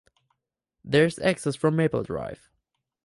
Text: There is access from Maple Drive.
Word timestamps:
There 0.83 1.05
is 1.05 1.19
access 1.19 1.55
from 1.55 1.75
Maple 1.75 2.01
Drive. 2.01 2.49